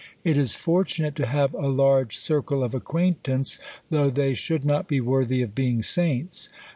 It 0.23 0.35
is 0.35 0.55
fortunate 0.55 1.15
to 1.17 1.27
have 1.27 1.53
a 1.53 1.67
large 1.67 2.17
circle 2.17 2.63
of 2.63 2.73
acquaintance, 2.73 3.59
though 3.91 4.09
they 4.09 4.33
should 4.33 4.65
not 4.65 4.87
be 4.87 4.99
worthy 4.99 5.43
of 5.43 5.53
being 5.53 5.83
saints. 5.83 6.49